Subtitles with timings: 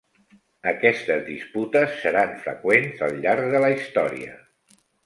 [0.71, 4.39] Aquestes disputes seran freqüents al llarg de la història.